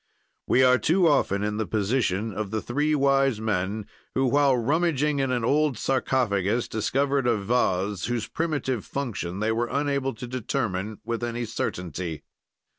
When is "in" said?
1.43-1.57, 5.19-5.29